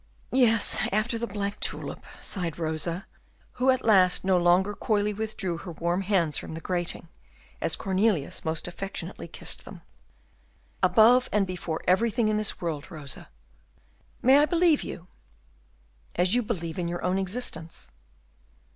[0.33, 3.05] "Yes, after the black tulip," sighed Rosa,
[3.51, 7.07] who at last no longer coyly withdrew her warm hands from the grating,
[7.61, 9.83] as Cornelius most affectionately kissed them.
[10.81, 13.29] "Above and before everything in this world, Rosa."
[14.23, 15.05] "May I believe you?"
[16.15, 17.91] "As you believe in your own existence."